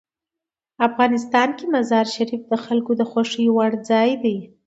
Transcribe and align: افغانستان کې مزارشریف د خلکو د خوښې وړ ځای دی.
افغانستان 0.87 1.49
کې 1.57 1.65
مزارشریف 1.75 2.41
د 2.51 2.53
خلکو 2.65 2.91
د 2.99 3.01
خوښې 3.11 3.45
وړ 3.55 3.71
ځای 3.89 4.11
دی. 4.23 4.37